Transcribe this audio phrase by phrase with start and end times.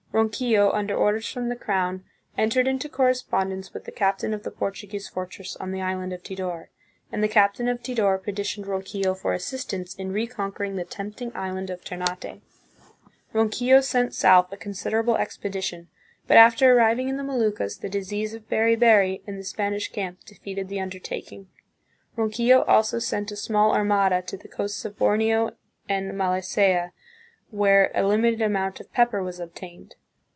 [0.13, 2.03] Ronquillo, under orders from the crown,
[2.37, 6.69] entered into correspondence with the captain of the Portuguese fortress on the island of Tidor,
[7.13, 11.69] and the captain of Tidor petitioned Ronquillo for assist ance in reconquering the tempting island
[11.69, 12.41] of Ternate.
[13.31, 15.87] Ronquillo sent south a considerable expedition,
[16.27, 20.25] but after arriving in the Moluccas the disease of beri beri in the Spanish camp
[20.25, 21.47] defeated the undertaking.
[22.17, 25.51] Ronquillo also sent a small armada to the coasts of Borneo
[25.87, 26.91] and Malacca,
[27.49, 29.95] where a limited amount of pepper was obtained.